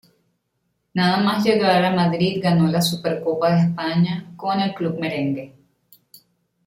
Nada 0.95 1.17
más 1.17 1.43
llegar 1.45 1.85
a 1.85 1.91
Madrid 1.95 2.39
ganó 2.41 2.65
la 2.65 2.81
Supercopa 2.81 3.53
de 3.53 3.61
España 3.69 4.33
con 4.35 4.59
el 4.59 4.73
club 4.73 4.97
merengue. 4.99 5.55